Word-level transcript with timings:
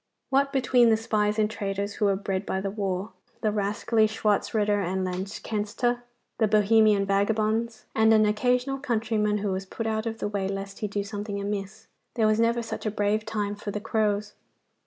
What 0.31 0.51
between 0.51 0.89
the 0.89 0.97
spies 0.97 1.37
and 1.37 1.47
traitors 1.47 1.93
who 1.93 2.05
were 2.05 2.15
bred 2.15 2.43
by 2.43 2.59
the 2.59 2.71
war, 2.71 3.11
the 3.41 3.51
rascally 3.51 4.07
Schwartzritter 4.07 4.79
and 4.83 5.05
Lanzknechte, 5.05 5.99
the 6.39 6.47
Bohemian 6.47 7.05
vagabonds, 7.05 7.85
and 7.93 8.11
an 8.11 8.25
occasional 8.25 8.79
countryman 8.79 9.37
who 9.37 9.51
was 9.51 9.67
put 9.67 9.85
out 9.85 10.07
of 10.07 10.17
the 10.17 10.27
way 10.27 10.47
lest 10.47 10.79
he 10.79 10.87
do 10.87 11.03
something 11.03 11.39
amiss, 11.39 11.85
there 12.15 12.25
was 12.25 12.39
never 12.39 12.63
such 12.63 12.87
a 12.87 12.89
brave 12.89 13.27
time 13.27 13.53
for 13.55 13.69
the 13.69 13.79
crows. 13.79 14.33